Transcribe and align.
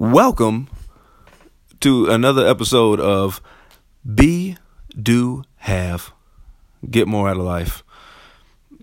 Welcome 0.00 0.68
to 1.80 2.06
another 2.08 2.46
episode 2.46 3.00
of 3.00 3.42
Be, 4.14 4.56
Do, 4.96 5.42
Have, 5.56 6.12
Get 6.88 7.08
More 7.08 7.28
Out 7.28 7.36
of 7.36 7.42
Life. 7.42 7.82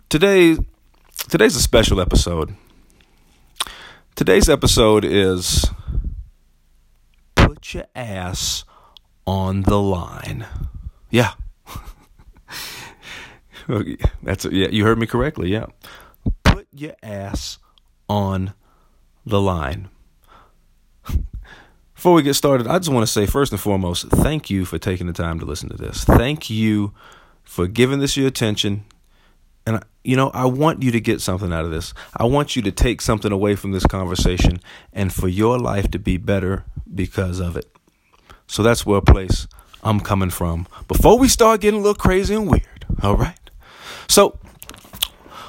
Today, 0.09 0.57
today's 1.29 1.55
a 1.55 1.61
special 1.61 2.01
episode. 2.01 2.57
Today's 4.15 4.49
episode 4.49 5.05
is 5.05 5.65
Put 7.33 7.73
Your 7.73 7.85
Ass 7.95 8.65
on 9.25 9.61
the 9.61 9.79
Line. 9.79 10.45
Yeah. 11.09 11.31
That's 14.21 14.43
yeah, 14.43 14.67
you 14.67 14.83
heard 14.83 14.99
me 14.99 15.07
correctly. 15.07 15.49
Yeah. 15.49 15.67
Put 16.43 16.67
your 16.73 16.95
ass 17.01 17.57
on 18.09 18.53
the 19.25 19.39
line. 19.39 19.87
Before 22.05 22.13
we 22.13 22.21
get 22.21 22.35
started, 22.35 22.67
I 22.67 22.77
just 22.77 22.91
want 22.91 23.01
to 23.01 23.11
say 23.11 23.25
first 23.25 23.51
and 23.51 23.59
foremost, 23.59 24.05
thank 24.09 24.47
you 24.47 24.63
for 24.63 24.77
taking 24.77 25.07
the 25.07 25.11
time 25.11 25.39
to 25.39 25.45
listen 25.47 25.69
to 25.69 25.75
this. 25.75 26.03
Thank 26.03 26.51
you 26.51 26.93
for 27.43 27.65
giving 27.65 27.97
this 27.97 28.15
your 28.15 28.27
attention. 28.27 28.85
And, 29.65 29.83
you 30.03 30.15
know, 30.15 30.29
I 30.29 30.45
want 30.45 30.83
you 30.83 30.91
to 30.91 30.99
get 30.99 31.19
something 31.19 31.51
out 31.51 31.65
of 31.65 31.71
this. 31.71 31.95
I 32.15 32.25
want 32.25 32.55
you 32.55 32.61
to 32.61 32.71
take 32.71 33.01
something 33.01 33.31
away 33.31 33.55
from 33.55 33.71
this 33.71 33.87
conversation 33.87 34.59
and 34.93 35.11
for 35.11 35.27
your 35.27 35.57
life 35.57 35.89
to 35.89 35.97
be 35.97 36.17
better 36.17 36.63
because 36.93 37.39
of 37.39 37.57
it. 37.57 37.75
So 38.45 38.61
that's 38.61 38.85
where 38.85 39.01
place 39.01 39.47
I'm 39.81 39.99
coming 39.99 40.29
from. 40.29 40.67
Before 40.87 41.17
we 41.17 41.27
start 41.27 41.61
getting 41.61 41.79
a 41.79 41.81
little 41.81 41.95
crazy 41.95 42.35
and 42.35 42.47
weird, 42.47 42.85
all 43.01 43.17
right? 43.17 43.49
So, 44.07 44.37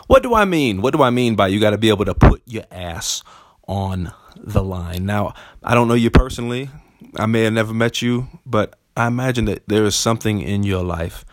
what 0.07 0.23
do 0.23 0.33
I 0.33 0.47
mean? 0.47 0.81
What 0.81 0.95
do 0.95 1.03
I 1.03 1.11
mean 1.11 1.35
by 1.37 1.49
you 1.49 1.61
got 1.61 1.73
to 1.73 1.79
be 1.79 1.91
able 1.91 2.07
to 2.07 2.15
put 2.15 2.41
your 2.47 2.65
ass 2.71 3.23
on 3.69 4.11
the 4.43 4.63
line. 4.63 5.07
Now, 5.07 5.35
I 5.63 5.75
don't 5.75 5.89
know 5.89 5.95
you 5.95 6.11
personally. 6.11 6.71
I 7.17 7.27
may 7.27 7.43
have 7.43 7.53
never 7.53 7.75
met 7.75 8.03
you, 8.03 8.29
but 8.45 8.79
I 8.97 9.07
imagine 9.07 9.45
that 9.47 9.69
there 9.69 9.85
is 9.85 9.95
something 9.95 10.41
in 10.41 10.63
your 10.63 10.83
life 10.83 11.25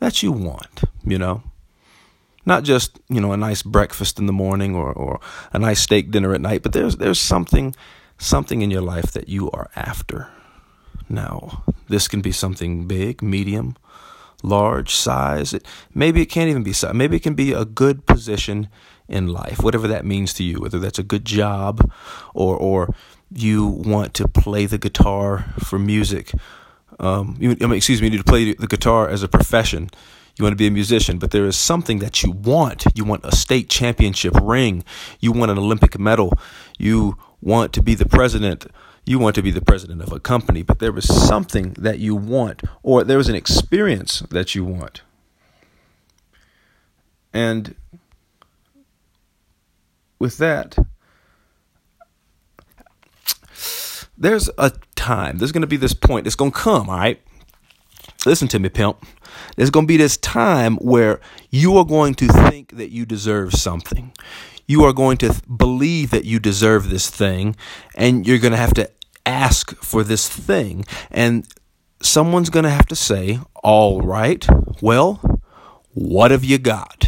that 0.00 0.22
you 0.22 0.32
want, 0.32 0.82
you 1.04 1.18
know? 1.18 1.42
Not 2.44 2.64
just, 2.64 2.98
you 3.08 3.20
know, 3.20 3.32
a 3.32 3.36
nice 3.36 3.62
breakfast 3.62 4.18
in 4.18 4.26
the 4.26 4.32
morning 4.32 4.74
or, 4.74 4.92
or 4.92 5.20
a 5.52 5.58
nice 5.58 5.80
steak 5.80 6.10
dinner 6.10 6.34
at 6.34 6.40
night, 6.40 6.62
but 6.62 6.72
there's 6.72 6.96
there's 6.96 7.20
something 7.20 7.74
something 8.18 8.62
in 8.62 8.70
your 8.70 8.82
life 8.82 9.12
that 9.12 9.28
you 9.28 9.50
are 9.52 9.70
after. 9.76 10.28
Now, 11.08 11.62
this 11.88 12.08
can 12.08 12.20
be 12.20 12.32
something 12.32 12.88
big, 12.88 13.22
medium, 13.22 13.76
large, 14.42 14.94
size. 14.94 15.54
It, 15.54 15.66
maybe 15.94 16.22
it 16.22 16.26
can't 16.26 16.50
even 16.50 16.64
be 16.64 16.72
size. 16.72 16.94
Maybe 16.94 17.16
it 17.16 17.22
can 17.22 17.34
be 17.34 17.52
a 17.52 17.64
good 17.64 18.06
position 18.06 18.68
in 19.08 19.28
life, 19.28 19.62
whatever 19.62 19.88
that 19.88 20.04
means 20.04 20.32
to 20.34 20.44
you, 20.44 20.60
whether 20.60 20.78
that's 20.78 20.98
a 20.98 21.02
good 21.02 21.24
job 21.24 21.90
or 22.34 22.56
or 22.56 22.94
you 23.34 23.66
want 23.66 24.14
to 24.14 24.28
play 24.28 24.66
the 24.66 24.78
guitar 24.78 25.54
for 25.58 25.78
music. 25.78 26.32
Um, 27.00 27.36
you, 27.40 27.56
I 27.60 27.74
excuse 27.74 28.00
me, 28.00 28.08
you 28.08 28.12
need 28.12 28.18
to 28.18 28.24
play 28.24 28.54
the 28.54 28.66
guitar 28.66 29.08
as 29.08 29.22
a 29.22 29.28
profession. 29.28 29.90
You 30.36 30.44
want 30.44 30.52
to 30.52 30.56
be 30.56 30.66
a 30.66 30.70
musician, 30.70 31.18
but 31.18 31.30
there 31.30 31.46
is 31.46 31.56
something 31.56 31.98
that 31.98 32.22
you 32.22 32.30
want. 32.30 32.84
You 32.94 33.04
want 33.04 33.24
a 33.24 33.34
state 33.34 33.68
championship 33.68 34.34
ring. 34.40 34.84
You 35.20 35.32
want 35.32 35.50
an 35.50 35.58
Olympic 35.58 35.98
medal. 35.98 36.32
You 36.78 37.18
want 37.42 37.72
to 37.74 37.82
be 37.82 37.94
the 37.94 38.06
president. 38.06 38.66
You 39.04 39.18
want 39.18 39.34
to 39.34 39.42
be 39.42 39.50
the 39.50 39.60
president 39.60 40.00
of 40.00 40.12
a 40.12 40.20
company, 40.20 40.62
but 40.62 40.78
there 40.78 40.96
is 40.96 41.12
something 41.12 41.72
that 41.72 41.98
you 41.98 42.14
want, 42.14 42.62
or 42.82 43.02
there 43.02 43.18
is 43.18 43.28
an 43.28 43.34
experience 43.34 44.20
that 44.30 44.54
you 44.54 44.64
want. 44.64 45.02
And 47.32 47.74
with 50.22 50.38
that, 50.38 50.78
there's 54.16 54.48
a 54.56 54.70
time, 54.94 55.38
there's 55.38 55.50
going 55.50 55.62
to 55.62 55.66
be 55.66 55.76
this 55.76 55.94
point, 55.94 56.28
it's 56.28 56.36
going 56.36 56.52
to 56.52 56.58
come, 56.58 56.88
all 56.88 56.96
right? 56.96 57.20
Listen 58.24 58.46
to 58.48 58.60
me, 58.60 58.68
pimp. 58.68 59.04
There's 59.56 59.70
going 59.70 59.86
to 59.86 59.88
be 59.88 59.96
this 59.96 60.16
time 60.16 60.76
where 60.76 61.20
you 61.50 61.76
are 61.76 61.84
going 61.84 62.14
to 62.14 62.28
think 62.28 62.76
that 62.76 62.90
you 62.90 63.04
deserve 63.04 63.52
something. 63.54 64.12
You 64.68 64.84
are 64.84 64.92
going 64.92 65.16
to 65.18 65.34
believe 65.44 66.10
that 66.10 66.24
you 66.24 66.38
deserve 66.38 66.88
this 66.88 67.10
thing, 67.10 67.56
and 67.96 68.24
you're 68.24 68.38
going 68.38 68.52
to 68.52 68.58
have 68.58 68.74
to 68.74 68.88
ask 69.26 69.74
for 69.82 70.04
this 70.04 70.28
thing. 70.28 70.84
And 71.10 71.48
someone's 72.00 72.48
going 72.48 72.62
to 72.64 72.70
have 72.70 72.86
to 72.86 72.96
say, 72.96 73.40
All 73.64 74.02
right, 74.02 74.46
well, 74.80 75.42
what 75.94 76.30
have 76.30 76.44
you 76.44 76.58
got? 76.58 77.04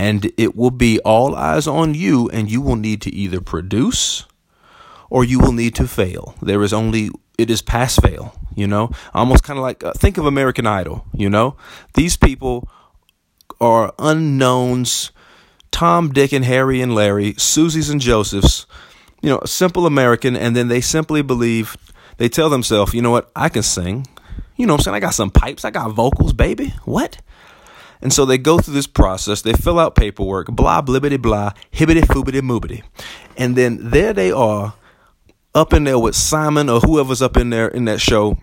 And 0.00 0.32
it 0.38 0.56
will 0.56 0.70
be 0.70 0.98
all 1.00 1.34
eyes 1.36 1.66
on 1.66 1.92
you, 1.92 2.30
and 2.30 2.50
you 2.50 2.62
will 2.62 2.76
need 2.76 3.02
to 3.02 3.14
either 3.14 3.38
produce 3.38 4.24
or 5.10 5.24
you 5.24 5.38
will 5.38 5.52
need 5.52 5.74
to 5.74 5.86
fail. 5.86 6.34
There 6.40 6.62
is 6.62 6.72
only, 6.72 7.10
it 7.36 7.50
is 7.50 7.60
pass 7.60 7.96
fail, 7.96 8.34
you 8.56 8.66
know? 8.66 8.92
Almost 9.12 9.44
kind 9.44 9.58
of 9.58 9.62
like, 9.62 9.84
uh, 9.84 9.92
think 9.92 10.16
of 10.16 10.24
American 10.24 10.66
Idol, 10.66 11.04
you 11.12 11.28
know? 11.28 11.54
These 11.92 12.16
people 12.16 12.66
are 13.60 13.92
unknowns, 13.98 15.10
Tom, 15.70 16.08
Dick, 16.12 16.32
and 16.32 16.46
Harry 16.46 16.80
and 16.80 16.94
Larry, 16.94 17.34
Susie's 17.36 17.90
and 17.90 18.00
Joseph's, 18.00 18.66
you 19.20 19.28
know, 19.28 19.40
simple 19.44 19.84
American, 19.84 20.34
and 20.34 20.56
then 20.56 20.68
they 20.68 20.80
simply 20.80 21.20
believe, 21.20 21.76
they 22.16 22.30
tell 22.30 22.48
themselves, 22.48 22.94
you 22.94 23.02
know 23.02 23.10
what, 23.10 23.30
I 23.36 23.50
can 23.50 23.62
sing. 23.62 24.06
You 24.56 24.66
know 24.66 24.74
what 24.74 24.80
I'm 24.80 24.84
saying? 24.84 24.94
I 24.94 25.00
got 25.00 25.14
some 25.14 25.30
pipes, 25.30 25.66
I 25.66 25.70
got 25.70 25.90
vocals, 25.90 26.32
baby. 26.32 26.72
What? 26.86 27.20
And 28.02 28.12
so 28.12 28.24
they 28.24 28.38
go 28.38 28.58
through 28.58 28.74
this 28.74 28.86
process, 28.86 29.42
they 29.42 29.52
fill 29.52 29.78
out 29.78 29.94
paperwork, 29.94 30.48
blah, 30.48 30.80
blibbity, 30.82 31.20
blah, 31.20 31.52
hibbity, 31.72 32.00
foobity, 32.00 32.40
moobity. 32.40 32.82
And 33.36 33.56
then 33.56 33.90
there 33.90 34.12
they 34.12 34.32
are 34.32 34.74
up 35.54 35.72
in 35.72 35.84
there 35.84 35.98
with 35.98 36.14
Simon 36.14 36.68
or 36.68 36.80
whoever's 36.80 37.20
up 37.20 37.36
in 37.36 37.50
there 37.50 37.68
in 37.68 37.84
that 37.86 38.00
show. 38.00 38.38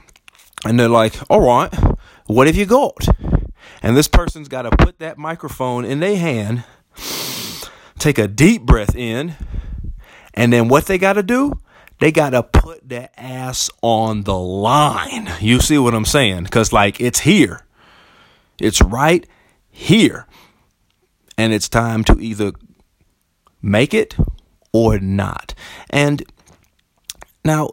And 0.66 0.79
they're 0.79 0.90
like, 0.90 1.16
all 1.29 1.41
right, 1.41 1.73
what 2.25 2.47
have 2.47 2.56
you 2.56 2.66
got? 2.66 3.07
And 3.81 3.95
this 3.95 4.07
person's 4.07 4.47
got 4.47 4.63
to 4.63 4.72
put 4.72 5.00
that 5.00 5.18
microphone 5.18 5.85
in 5.85 6.00
their 6.00 6.18
hand, 6.18 6.63
take 8.00 8.18
a 8.18 8.28
deep 8.28 8.63
breath 8.63 8.95
in, 8.95 9.35
and 10.34 10.53
then 10.53 10.68
what 10.68 10.85
they 10.85 10.97
got 10.97 11.13
to 11.13 11.24
do? 11.24 11.53
They 12.00 12.12
got 12.12 12.31
to 12.31 12.44
put 12.44 12.88
their 12.88 13.09
ass 13.18 13.72
on 13.81 14.24
the 14.24 14.38
line. 14.38 15.31
You 15.39 15.59
see 15.59 15.79
what 15.79 15.95
I'm 15.95 16.06
saying? 16.06 16.44
Because, 16.44 16.72
like, 16.72 17.01
it's 17.01 17.22
here. 17.22 17.66
It's 18.59 18.81
right 18.81 19.28
here. 19.78 20.26
And 21.38 21.54
it's 21.54 21.70
time 21.70 22.04
to 22.06 22.20
either 22.20 22.52
make 23.62 23.94
it 23.94 24.16
or 24.74 25.00
not. 25.00 25.54
And 25.90 26.24
now, 27.46 27.70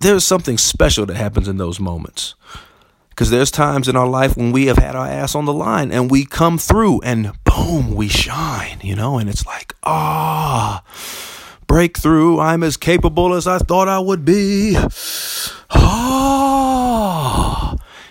there's 0.00 0.24
something 0.24 0.56
special 0.56 1.04
that 1.06 1.16
happens 1.16 1.46
in 1.46 1.58
those 1.58 1.78
moments. 1.78 2.34
Because 3.10 3.28
there's 3.28 3.50
times 3.50 3.86
in 3.86 3.96
our 3.96 4.08
life 4.08 4.34
when 4.34 4.50
we 4.50 4.66
have 4.66 4.78
had 4.78 4.96
our 4.96 5.06
ass 5.06 5.34
on 5.34 5.44
the 5.44 5.52
line 5.52 5.92
and 5.92 6.10
we 6.10 6.24
come 6.24 6.56
through 6.56 7.02
and 7.02 7.32
boom, 7.44 7.94
we 7.94 8.08
shine, 8.08 8.80
you 8.82 8.96
know, 8.96 9.18
and 9.18 9.28
it's 9.28 9.44
like, 9.44 9.74
ah, 9.82 10.82
breakthrough. 11.66 12.38
I'm 12.38 12.62
as 12.62 12.78
capable 12.78 13.34
as 13.34 13.46
I 13.46 13.58
thought 13.58 13.88
I 13.88 13.98
would 13.98 14.24
be. 14.24 14.74
Ah 15.70 16.69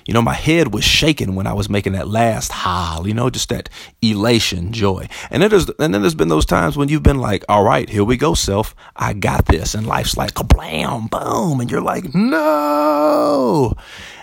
you 0.09 0.13
know, 0.13 0.23
my 0.23 0.33
head 0.33 0.73
was 0.73 0.83
shaking 0.83 1.35
when 1.35 1.45
I 1.45 1.53
was 1.53 1.69
making 1.69 1.93
that 1.93 2.07
last 2.07 2.51
howl, 2.51 3.07
you 3.07 3.13
know, 3.13 3.29
just 3.29 3.49
that 3.49 3.69
elation, 4.01 4.73
joy. 4.73 5.07
And 5.29 5.43
then 5.43 5.51
there's, 5.51 5.69
and 5.69 5.93
then 5.93 6.01
there's 6.01 6.15
been 6.15 6.29
those 6.29 6.47
times 6.47 6.75
when 6.75 6.89
you've 6.89 7.03
been 7.03 7.19
like, 7.19 7.45
all 7.47 7.63
right, 7.63 7.87
here 7.87 8.03
we 8.03 8.17
go, 8.17 8.33
self. 8.33 8.73
I 8.95 9.13
got 9.13 9.45
this. 9.45 9.75
And 9.75 9.85
life's 9.85 10.17
like, 10.17 10.33
blam, 10.33 11.09
boom. 11.09 11.61
And 11.61 11.69
you're 11.69 11.79
like, 11.79 12.15
no. 12.15 13.75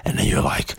And 0.04 0.18
then 0.18 0.26
you're 0.26 0.42
like, 0.42 0.74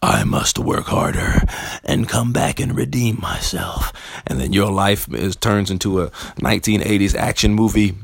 I 0.00 0.22
must 0.22 0.60
work 0.60 0.86
harder 0.86 1.40
and 1.82 2.08
come 2.08 2.32
back 2.32 2.60
and 2.60 2.76
redeem 2.76 3.20
myself. 3.20 3.92
And 4.28 4.40
then 4.40 4.52
your 4.52 4.70
life 4.70 5.12
is, 5.12 5.34
turns 5.34 5.72
into 5.72 6.02
a 6.02 6.10
1980s 6.40 7.16
action 7.16 7.52
movie 7.52 7.96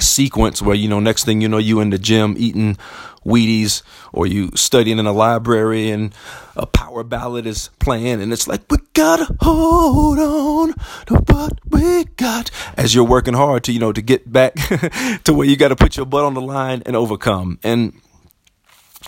sequence 0.00 0.60
where 0.60 0.74
you 0.74 0.88
know 0.88 0.98
next 0.98 1.24
thing 1.24 1.40
you 1.40 1.48
know 1.48 1.58
you 1.58 1.78
in 1.78 1.90
the 1.90 1.98
gym 1.98 2.34
eating 2.36 2.76
Wheaties 3.24 3.82
or 4.12 4.26
you 4.26 4.50
studying 4.54 4.98
in 4.98 5.06
a 5.06 5.12
library 5.12 5.90
and 5.90 6.14
a 6.56 6.66
power 6.66 7.02
ballad 7.02 7.46
is 7.46 7.70
playing 7.78 8.20
and 8.20 8.32
it's 8.32 8.46
like 8.46 8.62
we 8.70 8.76
gotta 8.92 9.26
hold 9.40 10.18
on 10.18 10.74
to 11.06 11.14
what 11.32 11.58
we 11.68 12.04
got 12.16 12.50
as 12.76 12.94
you're 12.94 13.04
working 13.04 13.34
hard 13.34 13.64
to 13.64 13.72
you 13.72 13.80
know 13.80 13.92
to 13.92 14.02
get 14.02 14.30
back 14.30 14.54
to 15.24 15.32
where 15.32 15.46
you 15.46 15.56
got 15.56 15.68
to 15.68 15.76
put 15.76 15.96
your 15.96 16.06
butt 16.06 16.24
on 16.24 16.34
the 16.34 16.40
line 16.40 16.82
and 16.86 16.96
overcome. 16.96 17.58
And 17.62 17.94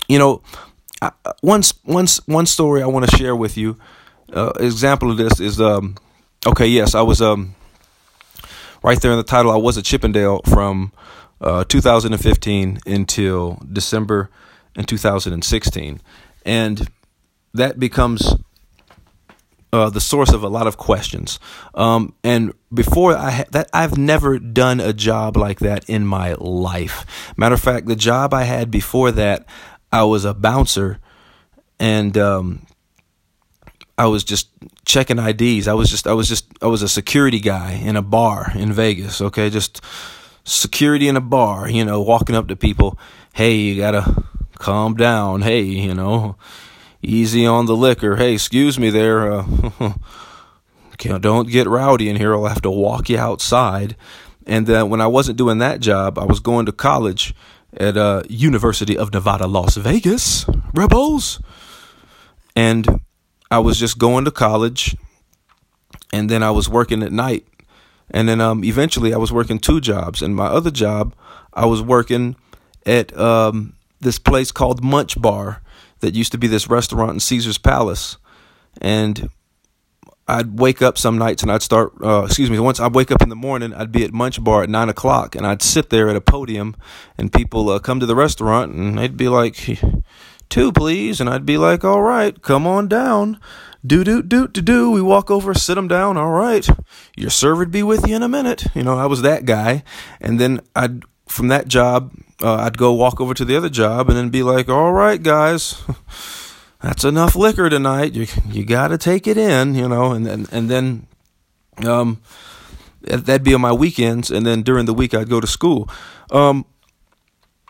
you 0.08 0.18
know 0.18 0.42
I, 1.00 1.12
once 1.42 1.74
once 1.84 2.26
one 2.26 2.46
story 2.46 2.82
I 2.82 2.86
want 2.86 3.08
to 3.08 3.16
share 3.16 3.36
with 3.36 3.56
you 3.56 3.76
uh, 4.32 4.52
example 4.58 5.10
of 5.10 5.16
this 5.16 5.40
is 5.40 5.60
um 5.60 5.96
okay 6.46 6.66
yes 6.66 6.94
I 6.94 7.02
was 7.02 7.20
um 7.20 7.54
right 8.86 9.00
there 9.00 9.10
in 9.10 9.16
the 9.16 9.24
title, 9.24 9.50
I 9.50 9.56
was 9.56 9.76
a 9.76 9.82
Chippendale 9.82 10.40
from 10.46 10.92
uh, 11.40 11.64
2015 11.64 12.78
until 12.86 13.60
December 13.70 14.30
in 14.74 14.84
2016. 14.84 16.00
And 16.44 16.88
that 17.54 17.78
becomes 17.78 18.34
uh, 19.72 19.90
the 19.90 20.00
source 20.00 20.32
of 20.32 20.42
a 20.42 20.48
lot 20.48 20.66
of 20.66 20.76
questions. 20.76 21.38
Um, 21.74 22.14
and 22.22 22.52
before 22.72 23.16
I 23.16 23.30
ha- 23.30 23.44
that, 23.50 23.68
I've 23.72 23.98
never 23.98 24.38
done 24.38 24.80
a 24.80 24.92
job 24.92 25.36
like 25.36 25.58
that 25.60 25.88
in 25.88 26.06
my 26.06 26.34
life. 26.38 27.32
Matter 27.36 27.54
of 27.54 27.60
fact, 27.60 27.86
the 27.86 27.96
job 27.96 28.32
I 28.32 28.44
had 28.44 28.70
before 28.70 29.10
that, 29.12 29.46
I 29.92 30.04
was 30.04 30.24
a 30.24 30.34
bouncer, 30.34 30.98
and 31.78 32.16
um, 32.16 32.66
I 33.98 34.06
was 34.06 34.24
just 34.24 34.48
checking 34.84 35.18
IDs. 35.18 35.68
I 35.68 35.74
was 35.74 35.90
just 35.90 36.06
I 36.06 36.12
was 36.12 36.28
just 36.28 36.46
I 36.62 36.66
was 36.66 36.82
a 36.82 36.88
security 36.88 37.40
guy 37.40 37.72
in 37.72 37.96
a 37.96 38.02
bar 38.02 38.52
in 38.54 38.72
Vegas. 38.72 39.20
Okay, 39.20 39.50
just 39.50 39.80
security 40.46 41.08
in 41.08 41.16
a 41.16 41.20
bar. 41.20 41.68
You 41.68 41.84
know, 41.84 42.00
walking 42.00 42.34
up 42.34 42.48
to 42.48 42.56
people. 42.56 42.98
Hey, 43.34 43.56
you 43.56 43.76
gotta 43.76 44.24
calm 44.58 44.94
down. 44.94 45.42
Hey, 45.42 45.60
you 45.60 45.94
know 45.94 46.36
easy 47.06 47.46
on 47.46 47.66
the 47.66 47.76
liquor. 47.76 48.16
Hey, 48.16 48.34
excuse 48.34 48.78
me 48.78 48.90
there. 48.90 49.32
Uh, 49.32 49.94
don't 51.20 51.48
get 51.48 51.68
rowdy 51.68 52.08
in 52.08 52.16
here. 52.16 52.34
I'll 52.34 52.46
have 52.46 52.62
to 52.62 52.70
walk 52.70 53.08
you 53.08 53.18
outside. 53.18 53.96
And 54.46 54.66
then 54.66 54.90
when 54.90 55.00
I 55.00 55.06
wasn't 55.06 55.38
doing 55.38 55.58
that 55.58 55.80
job, 55.80 56.18
I 56.18 56.24
was 56.24 56.40
going 56.40 56.66
to 56.66 56.72
college 56.72 57.34
at 57.76 57.96
uh, 57.96 58.22
University 58.28 58.96
of 58.96 59.12
Nevada, 59.12 59.46
Las 59.46 59.76
Vegas, 59.76 60.46
Rebels. 60.74 61.40
And 62.54 63.00
I 63.50 63.58
was 63.58 63.78
just 63.78 63.98
going 63.98 64.24
to 64.24 64.30
college, 64.30 64.96
and 66.12 66.30
then 66.30 66.42
I 66.42 66.50
was 66.50 66.68
working 66.68 67.02
at 67.02 67.12
night. 67.12 67.46
And 68.10 68.28
then 68.28 68.40
um, 68.40 68.64
eventually 68.64 69.12
I 69.12 69.18
was 69.18 69.32
working 69.32 69.58
two 69.58 69.80
jobs. 69.80 70.22
And 70.22 70.34
my 70.36 70.46
other 70.46 70.70
job, 70.70 71.14
I 71.52 71.66
was 71.66 71.82
working 71.82 72.36
at 72.84 73.16
um, 73.18 73.74
this 74.00 74.18
place 74.18 74.52
called 74.52 74.82
Munch 74.82 75.20
Bar 75.20 75.62
that 76.00 76.14
used 76.14 76.32
to 76.32 76.38
be 76.38 76.46
this 76.46 76.68
restaurant 76.68 77.12
in 77.12 77.20
Caesar's 77.20 77.58
Palace, 77.58 78.16
and 78.80 79.30
I'd 80.28 80.58
wake 80.58 80.82
up 80.82 80.98
some 80.98 81.18
nights 81.18 81.42
and 81.42 81.50
I'd 81.50 81.62
start. 81.62 81.92
Uh, 82.02 82.24
excuse 82.24 82.50
me. 82.50 82.58
Once 82.58 82.80
I'd 82.80 82.94
wake 82.94 83.10
up 83.10 83.22
in 83.22 83.28
the 83.28 83.36
morning, 83.36 83.72
I'd 83.72 83.92
be 83.92 84.04
at 84.04 84.12
Munch 84.12 84.42
Bar 84.42 84.64
at 84.64 84.68
nine 84.68 84.88
o'clock, 84.88 85.34
and 85.34 85.46
I'd 85.46 85.62
sit 85.62 85.90
there 85.90 86.08
at 86.08 86.16
a 86.16 86.20
podium, 86.20 86.76
and 87.16 87.32
people 87.32 87.68
uh, 87.70 87.78
come 87.78 88.00
to 88.00 88.06
the 88.06 88.16
restaurant, 88.16 88.72
and 88.72 88.98
they'd 88.98 89.16
be 89.16 89.28
like, 89.28 89.80
two, 90.48 90.72
please," 90.72 91.20
and 91.20 91.30
I'd 91.30 91.46
be 91.46 91.58
like, 91.58 91.84
"All 91.84 92.02
right, 92.02 92.40
come 92.42 92.66
on 92.66 92.88
down." 92.88 93.40
Do 93.86 94.02
do 94.02 94.22
do 94.22 94.48
do 94.48 94.62
do. 94.62 94.90
We 94.90 95.02
walk 95.02 95.30
over, 95.30 95.54
sit 95.54 95.74
them 95.74 95.86
down. 95.88 96.16
All 96.16 96.32
right, 96.32 96.66
your 97.16 97.30
server'd 97.30 97.70
be 97.70 97.82
with 97.82 98.06
you 98.08 98.16
in 98.16 98.22
a 98.22 98.28
minute. 98.28 98.64
You 98.74 98.82
know, 98.82 98.98
I 98.98 99.06
was 99.06 99.22
that 99.22 99.44
guy, 99.44 99.84
and 100.20 100.40
then 100.40 100.60
I'd 100.74 101.02
from 101.26 101.48
that 101.48 101.68
job 101.68 102.12
uh, 102.42 102.56
I'd 102.56 102.78
go 102.78 102.92
walk 102.92 103.20
over 103.20 103.34
to 103.34 103.44
the 103.44 103.56
other 103.56 103.68
job 103.68 104.08
and 104.08 104.16
then 104.16 104.30
be 104.30 104.42
like, 104.42 104.68
"All 104.68 104.92
right, 104.92 105.22
guys, 105.22 105.82
that's 106.82 107.04
enough 107.04 107.34
liquor 107.34 107.70
tonight. 107.70 108.14
You 108.14 108.26
you 108.50 108.64
got 108.64 108.88
to 108.88 108.98
take 108.98 109.26
it 109.26 109.38
in, 109.38 109.74
you 109.74 109.88
know." 109.88 110.12
And 110.12 110.26
then 110.26 110.46
and 110.52 110.70
then, 110.70 111.06
um, 111.84 112.20
that'd 113.02 113.44
be 113.44 113.54
on 113.54 113.60
my 113.60 113.72
weekends, 113.72 114.30
and 114.30 114.44
then 114.44 114.62
during 114.62 114.86
the 114.86 114.94
week 114.94 115.14
I'd 115.14 115.30
go 115.30 115.40
to 115.40 115.46
school. 115.46 115.88
Um, 116.30 116.66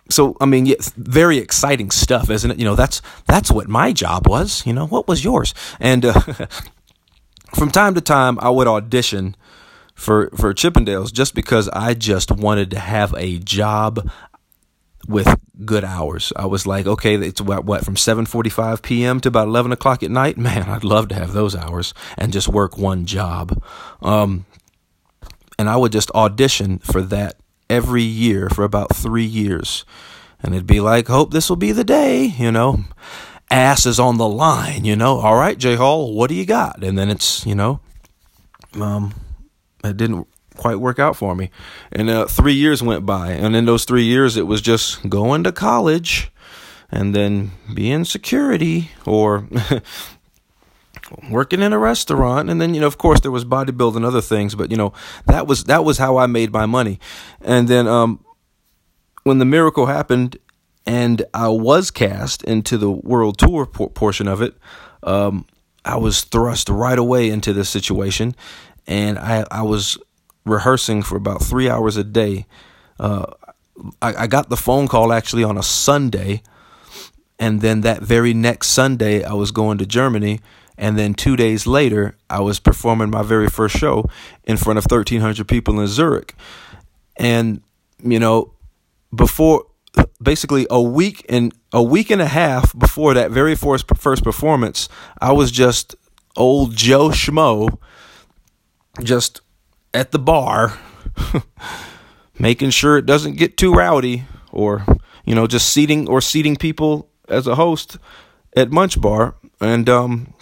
so 0.08 0.37
I 0.41 0.47
mean, 0.47 0.67
yeah, 0.67 0.76
very 0.97 1.38
exciting 1.38 1.91
stuff, 1.91 2.31
isn't 2.31 2.50
it? 2.50 2.58
You 2.58 2.64
know, 2.64 2.76
that's 2.76 3.03
that's 3.26 3.50
what 3.50 3.69
my 3.69 3.93
job 3.93 4.29
was. 4.29 4.64
You 4.67 4.73
know, 4.73 4.87
what 4.87 5.08
was 5.08 5.25
yours? 5.25 5.55
And 5.81 6.05
uh, 6.05 6.20
from 7.55 7.70
time 7.70 7.94
to 7.94 8.00
time, 8.00 8.38
I 8.41 8.50
would 8.50 8.69
audition 8.69 9.37
for 9.94 10.31
for 10.37 10.55
Chippendales 10.55 11.12
just 11.12 11.35
because 11.35 11.69
I 11.70 11.94
just 11.94 12.31
wanted 12.31 12.70
to 12.73 12.79
have 12.79 13.14
a 13.17 13.38
job 13.38 14.08
with 15.08 15.38
good 15.64 15.85
hours. 15.85 16.32
I 16.37 16.47
was 16.47 16.67
like, 16.67 16.87
okay, 16.87 17.14
it's 17.14 17.41
what, 17.41 17.64
what 17.64 17.85
from 17.85 17.94
7:45 17.94 18.82
p.m. 18.82 19.20
to 19.20 19.29
about 19.29 19.49
11 19.49 19.73
o'clock 19.73 20.02
at 20.02 20.11
night. 20.11 20.37
Man, 20.38 20.64
I'd 20.64 20.85
love 20.85 21.09
to 21.09 21.14
have 21.14 21.32
those 21.32 21.55
hours 21.55 21.94
and 22.17 22.32
just 22.32 22.49
work 22.49 22.76
one 22.76 23.06
job. 23.06 23.62
Um, 24.02 24.47
and 25.59 25.69
I 25.69 25.76
would 25.76 25.93
just 25.93 26.11
audition 26.12 26.79
for 26.79 27.00
that 27.02 27.37
every 27.68 28.02
year 28.02 28.48
for 28.48 28.64
about 28.64 28.94
three 28.94 29.24
years, 29.24 29.84
and 30.42 30.54
it'd 30.54 30.66
be 30.66 30.80
like, 30.80 31.08
hope 31.08 31.32
this 31.32 31.48
will 31.48 31.56
be 31.56 31.72
the 31.72 31.84
day, 31.84 32.24
you 32.24 32.52
know. 32.52 32.84
Ass 33.50 33.86
is 33.86 34.00
on 34.00 34.18
the 34.18 34.28
line, 34.28 34.84
you 34.84 34.96
know. 34.96 35.18
All 35.18 35.36
right, 35.36 35.56
J 35.56 35.76
Hall, 35.76 36.12
what 36.12 36.28
do 36.28 36.34
you 36.34 36.44
got? 36.44 36.82
And 36.82 36.98
then 36.98 37.08
it's, 37.08 37.46
you 37.46 37.54
know, 37.54 37.80
um, 38.74 39.14
it 39.84 39.96
didn't 39.96 40.26
quite 40.56 40.80
work 40.80 40.98
out 40.98 41.16
for 41.16 41.34
me. 41.34 41.50
And 41.92 42.10
uh, 42.10 42.26
three 42.26 42.54
years 42.54 42.82
went 42.82 43.06
by, 43.06 43.32
and 43.32 43.54
in 43.54 43.66
those 43.66 43.84
three 43.84 44.04
years, 44.04 44.36
it 44.36 44.46
was 44.46 44.60
just 44.60 45.08
going 45.08 45.44
to 45.44 45.52
college, 45.52 46.32
and 46.90 47.14
then 47.14 47.52
being 47.72 48.04
security 48.04 48.90
or 49.04 49.48
working 51.31 51.62
in 51.62 51.73
a 51.73 51.79
restaurant, 51.79 52.50
and 52.50 52.61
then 52.61 52.75
you 52.75 52.81
know, 52.81 52.87
of 52.87 52.99
course, 52.99 53.20
there 53.20 53.31
was 53.31 53.44
bodybuilding, 53.44 53.97
and 53.97 54.05
other 54.05 54.20
things, 54.20 54.55
but 54.55 54.70
you 54.70 54.76
know, 54.76 54.93
that 55.26 55.47
was 55.47 55.64
that 55.64 55.85
was 55.85 55.99
how 55.99 56.17
I 56.17 56.26
made 56.26 56.53
my 56.53 56.67
money. 56.67 56.99
And 57.41 57.69
then 57.69 57.87
um, 57.87 58.25
when 59.25 59.38
the 59.38 59.44
miracle 59.44 59.87
happened, 59.87 60.38
and 60.87 61.23
I 61.35 61.49
was 61.49 61.91
cast 61.91 62.44
into 62.44 62.79
the 62.79 62.91
world 62.91 63.38
tour 63.38 63.67
por- 63.67 63.91
portion 63.91 64.29
of 64.29 64.41
it. 64.41 64.55
Um, 65.03 65.47
I 65.85 65.97
was 65.97 66.23
thrust 66.23 66.69
right 66.69 66.99
away 66.99 67.31
into 67.31 67.52
this 67.52 67.69
situation, 67.69 68.35
and 68.87 69.19
I, 69.19 69.44
I 69.50 69.62
was 69.62 69.99
rehearsing 70.44 71.02
for 71.02 71.17
about 71.17 71.43
three 71.43 71.69
hours 71.69 71.97
a 71.97 72.05
day. 72.05 72.47
Uh, 72.99 73.26
I, 74.02 74.14
I 74.14 74.26
got 74.26 74.49
the 74.49 74.56
phone 74.56 74.88
call 74.88 75.12
actually 75.12 75.44
on 75.44 75.56
a 75.59 75.62
Sunday, 75.62 76.43
and 77.38 77.61
then 77.61 77.82
that 77.82 78.02
very 78.02 78.35
next 78.35 78.69
Sunday, 78.69 79.23
I 79.23 79.35
was 79.35 79.50
going 79.50 79.79
to 79.79 79.87
Germany. 79.87 80.41
And 80.78 80.99
then 80.99 81.14
two 81.14 81.37
days 81.37 81.67
later, 81.67 82.17
I 82.28 82.40
was 82.40 82.61
performing 82.61 83.11
my 83.11 83.23
very 83.23 83.49
first 83.49 83.76
show 83.76 84.08
in 84.44 84.56
front 84.56 84.78
of 84.78 84.84
1,300 84.84 85.49
people 85.49 85.81
in 85.81 85.87
Zurich. 85.87 86.34
And, 87.17 87.62
you 88.02 88.19
know, 88.19 88.52
before 89.14 89.64
basically 90.23 90.67
a 90.70 90.81
week 90.81 91.25
and 91.28 91.55
a 91.73 91.82
week 91.82 92.11
and 92.11 92.20
a 92.20 92.26
half 92.26 92.76
before 92.78 93.14
that 93.14 93.31
very 93.31 93.55
first 93.55 93.87
first 93.96 94.23
performance, 94.23 94.88
I 95.20 95.32
was 95.32 95.50
just 95.50 95.94
old 96.37 96.75
Joe 96.75 97.08
Schmo, 97.08 97.78
just 99.02 99.40
at 99.94 100.12
the 100.12 100.19
bar, 100.19 100.78
making 102.38 102.70
sure 102.70 102.99
it 102.99 103.06
doesn't 103.06 103.37
get 103.37 103.56
too 103.56 103.73
rowdy, 103.73 104.25
or 104.52 104.84
you 105.25 105.34
know, 105.34 105.46
just 105.46 105.70
seating 105.70 106.08
or 106.08 106.20
seating 106.20 106.56
people 106.56 107.08
as 107.28 107.46
a 107.46 107.55
host 107.55 107.99
at 108.55 108.70
Munch 108.70 109.00
Bar, 109.00 109.34
and 109.61 109.88
um, 109.88 110.34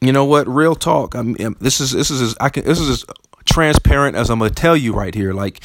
you 0.00 0.12
know 0.12 0.24
what? 0.24 0.48
Real 0.48 0.74
talk. 0.74 1.14
I 1.14 1.22
mean, 1.22 1.56
this 1.60 1.80
is 1.80 1.92
this 1.92 2.10
is 2.10 2.20
as, 2.22 2.36
I 2.40 2.48
can 2.48 2.64
this 2.64 2.80
is 2.80 2.88
as 2.88 3.04
transparent 3.44 4.16
as 4.16 4.30
I'm 4.30 4.38
gonna 4.38 4.50
tell 4.50 4.76
you 4.76 4.92
right 4.92 5.14
here. 5.14 5.32
Like 5.32 5.60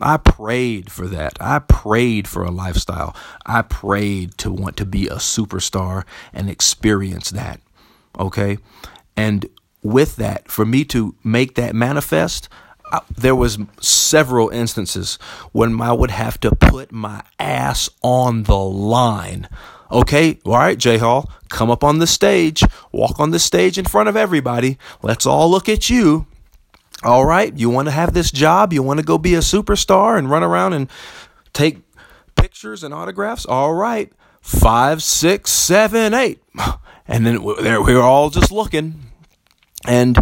I 0.00 0.16
prayed 0.16 0.90
for 0.90 1.06
that. 1.08 1.36
I 1.40 1.60
prayed 1.60 2.28
for 2.28 2.42
a 2.42 2.50
lifestyle. 2.50 3.14
I 3.44 3.62
prayed 3.62 4.36
to 4.38 4.50
want 4.50 4.76
to 4.78 4.86
be 4.86 5.06
a 5.08 5.16
superstar 5.16 6.04
and 6.32 6.50
experience 6.50 7.30
that. 7.30 7.60
Okay? 8.18 8.58
And 9.16 9.46
with 9.82 10.16
that, 10.16 10.50
for 10.50 10.66
me 10.66 10.84
to 10.86 11.14
make 11.22 11.54
that 11.54 11.74
manifest, 11.74 12.48
I, 12.92 13.00
there 13.16 13.34
was 13.34 13.58
several 13.80 14.48
instances 14.50 15.18
when 15.52 15.80
I 15.80 15.92
would 15.92 16.10
have 16.10 16.38
to 16.40 16.54
put 16.54 16.92
my 16.92 17.22
ass 17.38 17.88
on 18.02 18.44
the 18.44 18.58
line. 18.58 19.48
Okay, 19.90 20.38
all 20.44 20.54
right, 20.54 20.78
J 20.78 20.98
Hall, 20.98 21.30
come 21.48 21.70
up 21.70 21.84
on 21.84 21.98
the 21.98 22.06
stage, 22.06 22.62
walk 22.92 23.20
on 23.20 23.30
the 23.30 23.38
stage 23.38 23.78
in 23.78 23.84
front 23.84 24.08
of 24.08 24.16
everybody. 24.16 24.78
Let's 25.02 25.26
all 25.26 25.50
look 25.50 25.68
at 25.68 25.88
you. 25.88 26.26
All 27.02 27.24
right, 27.24 27.56
you 27.56 27.70
want 27.70 27.86
to 27.86 27.92
have 27.92 28.14
this 28.14 28.30
job? 28.30 28.72
You 28.72 28.82
want 28.82 29.00
to 29.00 29.06
go 29.06 29.18
be 29.18 29.34
a 29.34 29.40
superstar 29.40 30.18
and 30.18 30.30
run 30.30 30.42
around 30.42 30.72
and 30.72 30.90
take 31.52 31.78
pictures 32.34 32.82
and 32.82 32.92
autographs? 32.92 33.46
All 33.46 33.74
right, 33.74 34.12
five, 34.40 35.02
six, 35.02 35.50
seven, 35.50 36.14
eight. 36.14 36.42
And 37.08 37.24
then 37.24 37.38
there 37.62 37.80
we 37.80 37.94
were 37.94 38.02
all 38.02 38.30
just 38.30 38.50
looking 38.50 39.06
and 39.86 40.18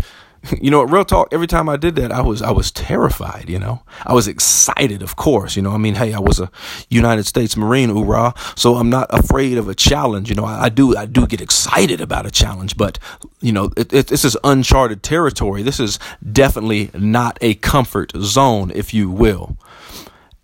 you 0.61 0.71
know, 0.71 0.83
real 0.83 1.05
talk, 1.05 1.29
every 1.33 1.47
time 1.47 1.69
I 1.69 1.77
did 1.77 1.97
that, 1.97 2.13
I 2.13 2.21
was 2.21 2.43
I 2.43 2.51
was 2.51 2.71
terrified, 2.71 3.49
you 3.49 3.59
know. 3.59 3.83
I 4.05 4.13
was 4.13 4.29
excited, 4.29 5.03
of 5.03 5.17
course, 5.17 5.57
you 5.57 5.63
know. 5.63 5.73
I 5.73 5.79
mean, 5.79 5.95
hey, 5.95 6.13
I 6.13 6.19
was 6.19 6.41
a 6.41 6.51
United 6.89 7.27
States 7.27 7.57
Marine, 7.57 7.91
hoorah. 7.91 8.35
So 8.57 8.77
I'm 8.77 8.91
not 8.91 9.07
afraid 9.11 9.59
of 9.59 9.69
a 9.69 9.75
challenge, 9.75 10.29
you 10.29 10.37
know. 10.37 10.45
I, 10.45 10.65
I 10.65 10.69
do 10.69 10.97
I 10.97 11.07
do 11.07 11.27
get 11.27 11.41
excited 11.41 12.01
about 12.01 12.27
a 12.27 12.31
challenge, 12.31 12.77
but 12.77 12.99
you 13.41 13.53
know, 13.53 13.71
it, 13.77 13.93
it, 13.93 14.07
this 14.09 14.25
is 14.25 14.37
uncharted 14.45 15.03
territory. 15.03 15.63
This 15.63 15.81
is 15.81 15.99
definitely 16.33 16.91
not 16.95 17.39
a 17.41 17.55
comfort 17.55 18.13
zone, 18.17 18.71
if 18.75 18.93
you 18.93 19.11
will. 19.11 19.57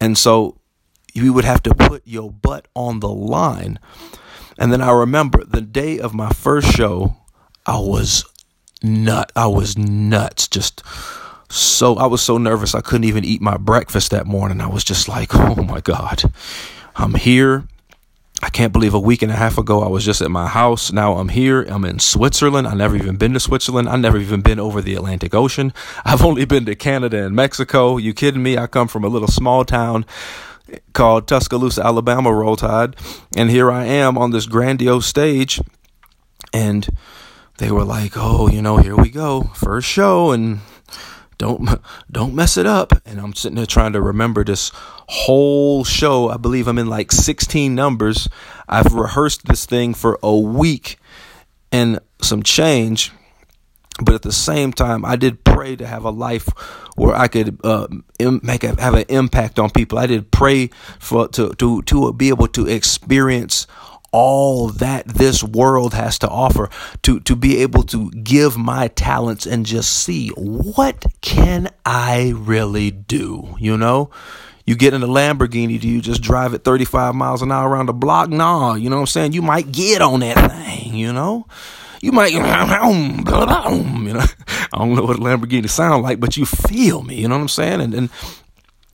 And 0.00 0.16
so 0.16 0.59
you 1.12 1.33
would 1.33 1.45
have 1.45 1.62
to 1.64 1.75
put 1.75 2.07
your 2.07 2.30
butt 2.30 2.69
on 2.75 3.00
the 3.00 3.09
line. 3.09 3.78
And 4.59 4.73
then 4.73 4.80
I 4.80 4.92
remember 4.92 5.45
the 5.45 5.61
day 5.61 5.99
of 5.99 6.14
my 6.14 6.30
first 6.30 6.73
show, 6.73 7.16
I 7.66 7.78
was 7.78 8.25
nut. 8.82 9.32
I 9.37 9.46
was 9.46 9.76
nuts. 9.76 10.49
Just 10.49 10.82
so 11.49 11.96
I 11.96 12.06
was 12.06 12.22
so 12.22 12.38
nervous 12.38 12.75
I 12.75 12.80
couldn't 12.80 13.04
even 13.04 13.25
eat 13.25 13.40
my 13.40 13.56
breakfast 13.56 14.10
that 14.10 14.26
morning. 14.26 14.60
I 14.60 14.68
was 14.68 14.84
just 14.84 15.08
like, 15.08 15.30
oh 15.34 15.62
my 15.62 15.80
God, 15.80 16.22
I'm 16.96 17.14
here. 17.14 17.64
I 18.42 18.49
can't 18.49 18.72
believe 18.72 18.94
a 18.94 19.00
week 19.00 19.20
and 19.20 19.30
a 19.30 19.37
half 19.37 19.58
ago 19.58 19.82
I 19.82 19.88
was 19.88 20.04
just 20.04 20.22
at 20.22 20.30
my 20.30 20.46
house. 20.46 20.90
Now 20.90 21.18
I'm 21.18 21.28
here. 21.28 21.62
I'm 21.62 21.84
in 21.84 21.99
Switzerland. 21.99 22.66
I 22.66 22.75
never 22.75 22.96
even 22.96 23.16
been 23.16 23.34
to 23.34 23.40
Switzerland. 23.40 23.88
I 23.88 23.96
never 23.96 24.16
even 24.16 24.40
been 24.40 24.58
over 24.58 24.80
the 24.80 24.94
Atlantic 24.94 25.34
Ocean. 25.34 25.75
I've 26.04 26.25
only 26.25 26.46
been 26.46 26.64
to 26.64 26.75
Canada 26.75 27.25
and 27.25 27.37
Mexico. 27.37 27.99
You 27.99 28.14
kidding 28.14 28.42
me? 28.42 28.56
I 28.56 28.66
come 28.66 28.88
from 28.88 29.04
a 29.04 29.08
little 29.08 29.28
small 29.28 29.64
town 29.64 30.06
called 30.92 31.26
Tuscaloosa, 31.26 31.84
Alabama, 31.84 32.32
Roll 32.32 32.56
Tide, 32.56 32.96
and 33.37 33.50
here 33.50 33.70
I 33.70 33.84
am 33.84 34.16
on 34.16 34.30
this 34.30 34.46
grandiose 34.46 35.06
stage, 35.06 35.60
and 36.52 36.88
they 37.61 37.71
were 37.71 37.85
like, 37.85 38.12
"Oh, 38.17 38.49
you 38.49 38.62
know, 38.62 38.79
here 38.79 38.97
we 38.97 39.11
go, 39.11 39.43
first 39.55 39.87
show, 39.87 40.33
and 40.33 40.61
don't 41.37 41.69
don't 42.11 42.35
mess 42.35 42.57
it 42.57 42.67
up." 42.67 42.95
And 43.05 43.21
I'm 43.21 43.35
sitting 43.35 43.57
there 43.57 43.67
trying 43.67 43.93
to 43.93 44.00
remember 44.00 44.43
this 44.43 44.73
whole 44.75 45.85
show. 45.85 46.31
I 46.31 46.38
believe 46.38 46.67
I'm 46.67 46.79
in 46.79 46.88
like 46.88 47.12
16 47.12 47.75
numbers. 47.75 48.29
I've 48.67 48.95
rehearsed 48.95 49.45
this 49.45 49.67
thing 49.67 49.93
for 49.93 50.19
a 50.23 50.37
week 50.37 50.99
and 51.71 52.00
some 52.23 52.43
change. 52.43 53.12
But 54.02 54.14
at 54.14 54.23
the 54.23 54.33
same 54.33 54.73
time, 54.73 55.05
I 55.05 55.17
did 55.17 55.45
pray 55.45 55.76
to 55.76 55.87
have 55.87 56.05
a 56.05 56.11
life 56.11 56.49
where 56.97 57.14
I 57.14 57.29
could 57.29 57.61
uh, 57.62 57.88
make 58.19 58.64
a, 58.64 58.81
have 58.81 58.95
an 58.95 59.05
impact 59.11 59.59
on 59.59 59.69
people. 59.69 59.99
I 59.99 60.07
did 60.07 60.31
pray 60.31 60.71
for 60.99 61.29
to 61.29 61.52
to 61.55 61.83
to 61.83 62.12
be 62.14 62.31
able 62.31 62.49
to 62.49 62.67
experience 62.67 63.67
all 64.12 64.69
that 64.69 65.07
this 65.07 65.43
world 65.43 65.95
has 65.95 66.19
to 66.19 66.29
offer 66.29 66.69
to 67.02 67.21
to 67.21 67.37
be 67.37 67.59
able 67.59 67.83
to 67.83 68.11
give 68.11 68.57
my 68.57 68.88
talents 68.88 69.47
and 69.47 69.64
just 69.64 69.90
see 69.90 70.29
what 70.37 71.05
can 71.21 71.69
I 71.85 72.33
really 72.37 72.90
do 72.90 73.55
you 73.59 73.76
know 73.76 74.11
you 74.71 74.76
get 74.76 74.95
in 74.95 75.02
a 75.02 75.09
Lamborghini, 75.09 75.81
do 75.81 75.88
you 75.88 76.00
just 76.00 76.23
drive 76.23 76.55
it 76.55 76.62
35 76.62 77.12
miles 77.17 77.43
an 77.43 77.50
hour 77.50 77.69
around 77.69 77.87
the 77.87 77.93
block? 77.93 78.29
Nah, 78.29 78.75
you 78.75 78.88
know 78.88 78.95
what 78.97 79.00
I'm 79.00 79.07
saying? 79.07 79.33
You 79.33 79.43
might 79.43 79.73
get 79.73 80.00
on 80.00 80.21
that 80.21 80.52
thing, 80.52 80.95
you 80.95 81.12
know? 81.12 81.49
You 82.00 82.12
might, 82.12 82.31
you 82.33 82.38
know, 82.38 82.47
I 82.47 82.79
don't 82.79 83.26
know 84.95 85.02
what 85.02 85.17
a 85.17 85.21
Lamborghini 85.21 85.69
sound 85.69 86.05
like, 86.05 86.21
but 86.21 86.37
you 86.37 86.47
feel 86.47 87.02
me, 87.02 87.17
you 87.17 87.26
know 87.26 87.35
what 87.35 87.43
I'm 87.43 87.49
saying? 87.49 87.81
And 87.81 87.93
then 87.93 88.11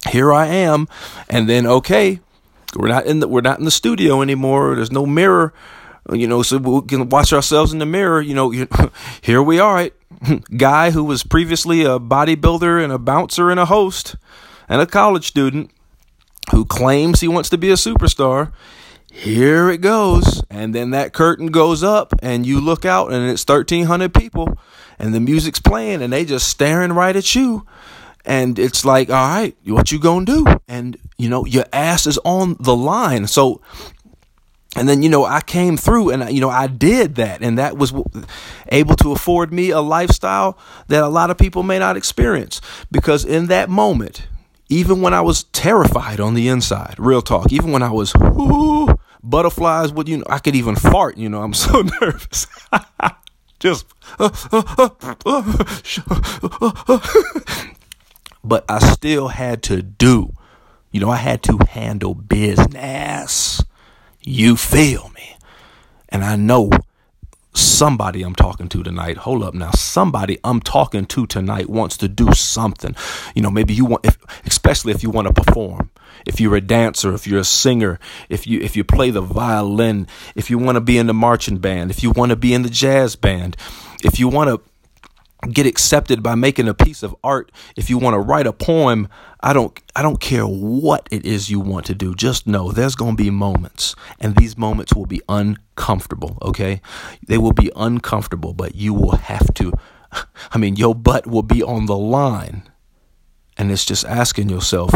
here 0.09 0.33
I 0.33 0.47
am, 0.47 0.89
and 1.29 1.47
then 1.47 1.67
okay, 1.67 2.21
we're 2.77 2.89
not 2.89 3.07
in 3.07 3.21
the 3.21 3.29
we're 3.29 3.41
not 3.41 3.59
in 3.59 3.65
the 3.65 3.71
studio 3.71 4.23
anymore. 4.23 4.75
There's 4.75 4.93
no 4.93 5.07
mirror, 5.07 5.53
you 6.13 6.27
know, 6.27 6.43
so 6.43 6.59
we 6.59 6.87
can 6.87 7.09
watch 7.09 7.33
ourselves 7.33 7.73
in 7.73 7.79
the 7.79 7.87
mirror. 7.87 8.21
You 8.21 8.35
know, 8.35 8.51
here 9.21 9.43
we 9.43 9.59
are, 9.59 9.75
right? 9.75 9.95
Guy 10.57 10.91
who 10.91 11.05
was 11.05 11.23
previously 11.23 11.83
a 11.83 11.99
bodybuilder 11.99 12.83
and 12.83 12.93
a 12.93 12.99
bouncer 12.99 13.51
and 13.51 13.61
a 13.61 13.67
host 13.67 14.17
and 14.69 14.81
a 14.81 14.87
college 14.87 15.27
student 15.27 15.71
who 16.51 16.65
claims 16.65 17.21
he 17.21 17.29
wants 17.29 17.49
to 17.51 17.59
be 17.59 17.71
a 17.71 17.75
superstar. 17.75 18.53
Here 19.11 19.71
it 19.71 19.81
goes. 19.81 20.43
And 20.51 20.75
then 20.75 20.91
that 20.91 21.13
curtain 21.13 21.47
goes 21.47 21.83
up, 21.83 22.13
and 22.23 22.45
you 22.45 22.61
look 22.61 22.85
out, 22.85 23.13
and 23.13 23.31
it's 23.31 23.47
1,300 23.49 24.13
people, 24.13 24.59
and 24.99 25.15
the 25.15 25.21
music's 25.21 25.61
playing, 25.61 26.03
and 26.03 26.13
they 26.13 26.25
just 26.25 26.49
staring 26.49 26.93
right 26.93 27.17
at 27.17 27.35
you. 27.35 27.67
And 28.27 28.59
it's 28.59 28.85
like, 28.85 29.09
all 29.09 29.15
right, 29.15 29.57
what 29.67 29.93
you 29.93 29.99
gonna 29.99 30.27
do? 30.27 30.45
And, 30.69 30.97
you 31.17 31.29
know, 31.29 31.47
your 31.47 31.65
ass 31.73 32.07
is 32.07 32.19
on 32.25 32.57
the 32.61 32.77
line. 32.77 33.27
So 33.27 33.61
and 34.75 34.87
then 34.87 35.03
you 35.03 35.09
know 35.09 35.25
i 35.25 35.41
came 35.41 35.79
through 35.79 36.11
and 36.11 36.31
you 36.31 36.39
know 36.39 36.51
i 36.51 36.67
did 36.67 37.15
that 37.15 37.41
and 37.41 37.57
that 37.57 37.79
was 37.79 37.95
able 38.69 38.95
to 38.95 39.11
afford 39.11 39.51
me 39.51 39.71
a 39.71 39.81
lifestyle 39.81 40.59
that 40.89 41.03
a 41.03 41.09
lot 41.09 41.31
of 41.31 41.39
people 41.39 41.63
may 41.63 41.79
not 41.79 41.97
experience 41.97 42.61
because 42.91 43.25
in 43.25 43.47
that 43.47 43.71
moment 43.71 44.27
even 44.69 45.01
when 45.01 45.15
I 45.15 45.21
was 45.21 45.45
terrified 45.45 46.21
on 46.21 46.35
the 46.35 46.49
inside, 46.49 46.97
real 46.99 47.23
talk, 47.23 47.53
even 47.53 47.73
when 47.73 47.83
I 47.83 47.91
was 47.91 48.13
whoo, 48.15 48.89
butterflies 49.23 49.93
would 49.93 50.09
you 50.09 50.19
know 50.19 50.25
I 50.29 50.39
could 50.39 50.57
even 50.57 50.77
fart, 50.77 51.17
you 51.17 51.29
know, 51.29 51.43
I'm 51.43 51.55
so 51.55 51.83
nervous. 52.01 52.47
Just 53.59 53.87
but 58.47 58.65
I 58.69 58.79
still 58.79 59.29
had 59.29 59.63
to 59.65 59.83
do. 59.83 60.33
You 60.91 61.01
know, 61.01 61.11
I 61.11 61.17
had 61.17 61.43
to 61.45 61.59
handle 61.69 62.15
business. 62.15 63.63
You 64.23 64.57
feel 64.57 65.11
me? 65.15 65.37
And 66.09 66.25
I 66.25 66.37
know 66.37 66.71
somebody 67.57 68.23
I'm 68.23 68.35
talking 68.35 68.69
to 68.69 68.83
tonight. 68.83 69.17
Hold 69.19 69.43
up 69.43 69.55
now. 69.55 69.71
Somebody 69.73 70.39
I'm 70.45 70.61
talking 70.61 71.07
to 71.07 71.27
tonight 71.27 71.69
wants 71.69 71.97
to 71.99 72.09
do 72.09 72.33
something. 72.33 72.95
You 73.35 73.43
know, 73.43 73.51
maybe 73.51 73.75
you 73.75 73.85
want 73.85 74.07
if, 74.07 74.19
especially 74.47 74.93
if 74.93 75.03
you 75.03 75.11
want 75.11 75.29
to 75.29 75.35
perform. 75.35 75.91
If 76.27 76.41
you're 76.41 76.57
a 76.57 76.61
dancer, 76.61 77.15
if 77.15 77.27
you're 77.27 77.41
a 77.41 77.45
singer, 77.45 77.99
if 78.29 78.47
you 78.47 78.61
if 78.61 78.77
you 78.77 78.85
play 78.85 79.11
the 79.11 79.21
violin, 79.21 80.07
if 80.35 80.51
you 80.51 80.59
want 80.59 80.77
to 80.77 80.81
be 80.81 80.99
in 80.99 81.07
the 81.07 81.15
marching 81.15 81.59
band, 81.59 81.91
if 81.91 82.03
you 82.03 82.11
want 82.11 82.31
to 82.31 82.37
be 82.37 82.53
in 82.53 82.63
the 82.63 82.71
jazz 82.71 83.17
band, 83.17 83.57
if 84.03 84.19
you 84.19 84.29
want 84.29 84.51
to 84.51 84.61
get 85.51 85.67
accepted 85.67 86.23
by 86.23 86.35
making 86.35 86.69
a 86.69 86.75
piece 86.75 87.03
of 87.03 87.15
art. 87.23 87.53
If 87.77 87.91
you 87.91 87.99
want 87.99 88.15
to 88.15 88.21
write 88.21 88.47
a 88.47 88.53
poem 88.53 89.09
i 89.41 89.53
don't 89.53 89.79
i 89.95 90.03
don't 90.03 90.19
care 90.19 90.47
what 90.47 91.07
it 91.11 91.25
is 91.27 91.51
you 91.51 91.61
want 91.61 91.85
to 91.87 91.95
do 91.95 92.15
just 92.15 92.47
know 92.47 92.73
there's 92.73 92.95
going 92.95 93.17
to 93.17 93.23
be 93.23 93.31
moments 93.31 93.95
and 94.19 94.35
these 94.37 94.57
moments 94.57 94.95
will 94.95 95.07
be 95.07 95.21
uncomfortable 95.29 96.39
okay? 96.43 96.81
They 97.27 97.39
will 97.39 97.53
be 97.53 97.71
uncomfortable 97.77 98.55
but 98.55 98.75
you 98.75 98.95
will 98.95 99.17
have 99.17 99.53
to 99.55 99.73
i 100.53 100.59
mean 100.59 100.77
your 100.77 100.95
butt 100.95 101.27
will 101.27 101.43
be 101.43 101.63
on 101.63 101.87
the 101.87 101.97
line 101.97 102.63
and 103.59 103.71
it's 103.71 103.85
just 103.85 104.05
asking 104.07 104.49
yourself 104.49 104.93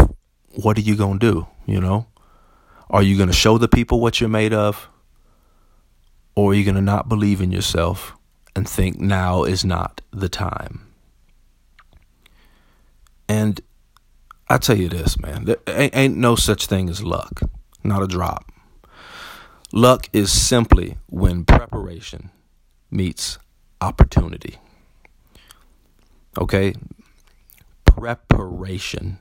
what 0.48 0.78
are 0.78 0.82
you 0.82 0.96
going 0.96 1.18
to 1.18 1.32
do 1.32 1.46
you 1.70 1.80
know? 1.80 2.06
Are 2.88 3.02
you 3.02 3.16
going 3.16 3.28
to 3.28 3.34
show 3.34 3.56
the 3.56 3.68
people 3.68 4.00
what 4.00 4.20
you're 4.20 4.28
made 4.28 4.52
of 4.52 4.88
or 6.34 6.50
are 6.50 6.54
you 6.54 6.64
going 6.64 6.74
to 6.74 6.80
not 6.80 7.08
believe 7.08 7.40
in 7.40 7.52
yourself 7.52 8.16
and 8.54 8.68
think 8.68 8.98
now 8.98 9.44
is 9.44 9.64
not 9.64 10.00
the 10.10 10.28
time. 10.28 10.86
And 13.28 13.60
I 14.48 14.58
tell 14.58 14.76
you 14.76 14.88
this, 14.88 15.18
man, 15.20 15.44
there 15.44 15.58
ain't, 15.68 16.16
no 16.16 16.34
such 16.34 16.66
thing 16.66 16.88
as 16.88 17.02
luck, 17.02 17.40
not 17.84 18.02
a 18.02 18.08
drop. 18.08 18.50
Luck 19.72 20.08
is 20.12 20.32
simply 20.32 20.98
when 21.06 21.44
preparation 21.44 22.30
meets 22.90 23.38
opportunity. 23.80 24.58
Okay? 26.36 26.74
Preparation. 27.84 29.20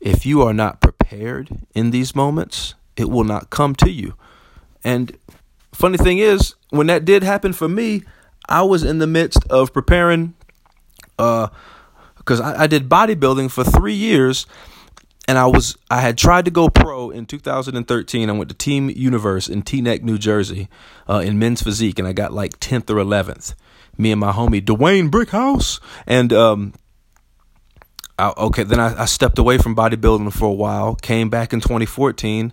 If 0.00 0.26
you 0.26 0.42
are 0.42 0.52
not 0.52 0.82
prepared 0.82 1.48
in 1.74 1.90
these 1.90 2.14
moments, 2.14 2.74
it 2.96 3.08
will 3.08 3.24
not 3.24 3.48
come 3.48 3.74
to 3.76 3.90
you. 3.90 4.14
And 4.84 5.16
funny 5.74 5.98
thing 5.98 6.18
is, 6.18 6.54
when 6.70 6.86
that 6.88 7.04
did 7.04 7.22
happen 7.22 7.52
for 7.52 7.68
me, 7.68 8.02
I 8.48 8.62
was 8.62 8.82
in 8.82 8.98
the 8.98 9.06
midst 9.06 9.38
of 9.50 9.72
preparing, 9.72 10.34
uh, 11.18 11.48
because 12.16 12.40
I, 12.40 12.62
I 12.62 12.66
did 12.66 12.88
bodybuilding 12.88 13.50
for 13.50 13.64
three 13.64 13.94
years, 13.94 14.46
and 15.26 15.38
I 15.38 15.46
was 15.46 15.76
I 15.90 16.00
had 16.00 16.18
tried 16.18 16.44
to 16.46 16.50
go 16.50 16.68
pro 16.68 17.10
in 17.10 17.26
2013. 17.26 18.28
I 18.28 18.32
went 18.32 18.48
to 18.50 18.56
Team 18.56 18.90
Universe 18.90 19.48
in 19.48 19.62
Teaneck, 19.62 20.02
New 20.02 20.18
Jersey, 20.18 20.68
uh, 21.08 21.22
in 21.24 21.38
men's 21.38 21.62
physique, 21.62 21.98
and 21.98 22.06
I 22.06 22.12
got 22.12 22.32
like 22.32 22.60
10th 22.60 22.90
or 22.90 22.96
11th. 22.96 23.54
Me 23.96 24.10
and 24.10 24.20
my 24.20 24.32
homie 24.32 24.64
Dwayne 24.64 25.08
Brickhouse, 25.10 25.80
and 26.06 26.32
um, 26.32 26.74
I, 28.18 28.32
okay, 28.36 28.64
then 28.64 28.80
I, 28.80 29.02
I, 29.02 29.04
stepped 29.06 29.38
away 29.38 29.58
from 29.58 29.76
bodybuilding 29.76 30.32
for 30.32 30.46
a 30.46 30.52
while. 30.52 30.96
Came 30.96 31.30
back 31.30 31.52
in 31.52 31.60
2014, 31.60 32.52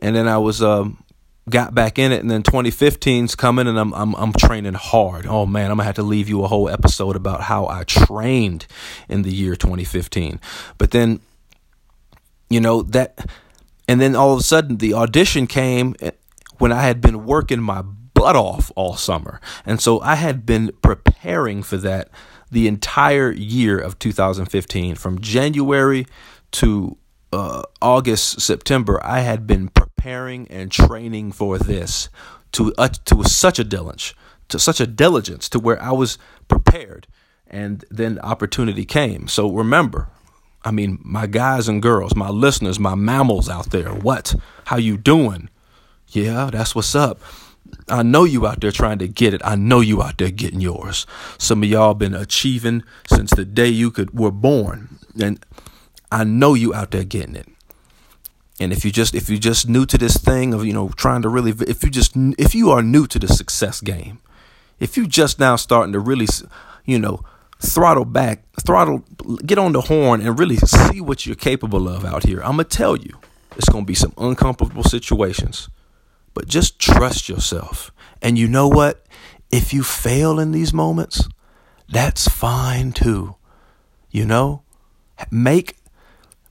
and 0.00 0.16
then 0.16 0.28
I 0.28 0.36
was 0.36 0.62
um, 0.62 1.01
got 1.50 1.74
back 1.74 1.98
in 1.98 2.12
it 2.12 2.20
and 2.20 2.30
then 2.30 2.42
2015's 2.42 3.34
coming 3.34 3.66
and 3.66 3.78
I'm 3.78 3.92
I'm 3.94 4.14
I'm 4.14 4.32
training 4.32 4.74
hard. 4.74 5.26
Oh 5.26 5.46
man, 5.46 5.70
I'm 5.70 5.76
going 5.76 5.84
to 5.84 5.84
have 5.84 5.94
to 5.96 6.02
leave 6.02 6.28
you 6.28 6.44
a 6.44 6.48
whole 6.48 6.68
episode 6.68 7.16
about 7.16 7.42
how 7.42 7.66
I 7.66 7.84
trained 7.84 8.66
in 9.08 9.22
the 9.22 9.32
year 9.32 9.56
2015. 9.56 10.40
But 10.78 10.92
then 10.92 11.20
you 12.48 12.60
know 12.60 12.82
that 12.82 13.26
and 13.88 14.00
then 14.00 14.14
all 14.14 14.34
of 14.34 14.40
a 14.40 14.44
sudden 14.44 14.76
the 14.76 14.94
audition 14.94 15.46
came 15.46 15.96
when 16.58 16.72
I 16.72 16.82
had 16.82 17.00
been 17.00 17.26
working 17.26 17.60
my 17.60 17.82
butt 17.82 18.36
off 18.36 18.70
all 18.76 18.94
summer. 18.94 19.40
And 19.66 19.80
so 19.80 20.00
I 20.00 20.14
had 20.14 20.46
been 20.46 20.70
preparing 20.80 21.62
for 21.62 21.76
that 21.78 22.08
the 22.50 22.68
entire 22.68 23.32
year 23.32 23.78
of 23.78 23.98
2015 23.98 24.94
from 24.94 25.20
January 25.20 26.06
to 26.52 26.98
uh, 27.32 27.62
August, 27.80 28.42
September, 28.42 29.00
I 29.02 29.20
had 29.20 29.46
been 29.46 29.68
preparing 29.68 29.91
and 30.04 30.70
training 30.70 31.32
for 31.32 31.58
this 31.58 32.08
to 32.52 32.74
uh, 32.78 32.88
to 32.88 33.24
such 33.24 33.58
a 33.58 33.64
diligence, 33.64 34.14
to 34.48 34.58
such 34.58 34.80
a 34.80 34.86
diligence, 34.86 35.48
to 35.48 35.58
where 35.58 35.80
I 35.82 35.92
was 35.92 36.18
prepared, 36.48 37.06
and 37.46 37.84
then 37.90 38.18
opportunity 38.20 38.84
came. 38.84 39.28
So 39.28 39.50
remember, 39.50 40.08
I 40.64 40.70
mean, 40.70 40.98
my 41.02 41.26
guys 41.26 41.68
and 41.68 41.82
girls, 41.82 42.14
my 42.14 42.30
listeners, 42.30 42.78
my 42.78 42.94
mammals 42.94 43.48
out 43.48 43.70
there, 43.70 43.90
what? 43.90 44.34
How 44.66 44.76
you 44.76 44.96
doing? 44.96 45.48
Yeah, 46.08 46.50
that's 46.52 46.74
what's 46.74 46.94
up. 46.94 47.20
I 47.88 48.02
know 48.02 48.24
you 48.24 48.46
out 48.46 48.60
there 48.60 48.70
trying 48.70 48.98
to 48.98 49.08
get 49.08 49.34
it. 49.34 49.40
I 49.44 49.54
know 49.54 49.80
you 49.80 50.02
out 50.02 50.18
there 50.18 50.30
getting 50.30 50.60
yours. 50.60 51.06
Some 51.38 51.62
of 51.62 51.68
y'all 51.68 51.94
been 51.94 52.14
achieving 52.14 52.82
since 53.06 53.30
the 53.30 53.44
day 53.44 53.68
you 53.68 53.90
could 53.90 54.18
were 54.18 54.30
born. 54.30 54.98
And 55.20 55.44
I 56.10 56.24
know 56.24 56.54
you 56.54 56.74
out 56.74 56.90
there 56.90 57.04
getting 57.04 57.36
it. 57.36 57.48
And 58.60 58.72
if 58.72 58.84
you 58.84 58.90
just 58.90 59.14
if 59.14 59.28
you 59.28 59.38
just 59.38 59.68
new 59.68 59.86
to 59.86 59.98
this 59.98 60.16
thing 60.16 60.54
of 60.54 60.64
you 60.64 60.72
know 60.72 60.90
trying 60.90 61.22
to 61.22 61.28
really 61.28 61.52
if 61.66 61.82
you 61.82 61.90
just 61.90 62.12
if 62.38 62.54
you 62.54 62.70
are 62.70 62.82
new 62.82 63.06
to 63.06 63.18
the 63.18 63.28
success 63.28 63.80
game, 63.80 64.20
if 64.78 64.96
you 64.96 65.06
just 65.06 65.38
now 65.38 65.56
starting 65.56 65.92
to 65.92 66.00
really 66.00 66.28
you 66.84 66.98
know 66.98 67.24
throttle 67.62 68.04
back, 68.04 68.44
throttle, 68.60 69.04
get 69.46 69.58
on 69.58 69.72
the 69.72 69.82
horn 69.82 70.20
and 70.20 70.38
really 70.38 70.56
see 70.56 71.00
what 71.00 71.24
you're 71.24 71.36
capable 71.36 71.88
of 71.88 72.04
out 72.04 72.26
here. 72.26 72.40
I'm 72.40 72.52
gonna 72.52 72.64
tell 72.64 72.96
you, 72.96 73.18
it's 73.56 73.68
gonna 73.68 73.84
be 73.84 73.94
some 73.94 74.12
uncomfortable 74.18 74.84
situations, 74.84 75.68
but 76.34 76.48
just 76.48 76.78
trust 76.78 77.28
yourself. 77.28 77.90
And 78.20 78.38
you 78.38 78.48
know 78.48 78.68
what? 78.68 79.06
If 79.50 79.72
you 79.72 79.82
fail 79.82 80.38
in 80.38 80.52
these 80.52 80.72
moments, 80.72 81.28
that's 81.88 82.28
fine 82.28 82.92
too. 82.92 83.36
You 84.10 84.26
know, 84.26 84.62
make 85.30 85.76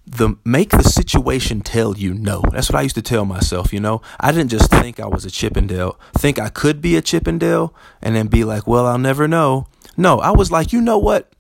the 0.06 0.36
make 0.44 0.72
the 0.72 0.84
situation 0.84 1.62
tell 1.62 1.98
you 1.98 2.14
no. 2.14 2.42
That's 2.52 2.70
what 2.70 2.80
I 2.80 2.82
used 2.82 2.96
to 2.96 3.02
tell 3.02 3.26
myself, 3.26 3.72
you 3.72 3.80
know. 3.80 4.02
I 4.20 4.32
didn't 4.32 4.50
just 4.52 4.70
think 4.70 5.00
I 5.00 5.08
was 5.08 5.26
a 5.26 5.32
Chippendale, 5.32 6.00
think 6.14 6.40
I 6.40 6.50
could 6.50 6.82
be 6.82 6.96
a 6.96 7.02
Chippendale 7.02 7.74
and 8.02 8.16
then 8.16 8.28
be 8.28 8.44
like, 8.44 8.68
"Well, 8.68 8.86
I'll 8.86 8.98
never 8.98 9.28
know." 9.28 9.68
No, 9.98 10.20
I 10.20 10.32
was 10.32 10.52
like, 10.52 10.74
"You 10.74 10.82
know 10.82 10.98
what? 10.98 11.32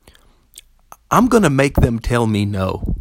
I'm 1.09 1.27
going 1.27 1.43
to 1.43 1.49
make 1.49 1.75
them 1.75 1.99
tell 1.99 2.27
me 2.27 2.45
no." 2.45 2.95